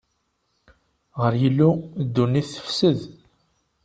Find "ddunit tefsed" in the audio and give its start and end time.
2.05-2.99